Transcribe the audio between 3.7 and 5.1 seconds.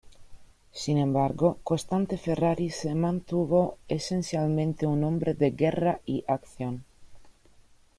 esencialmente un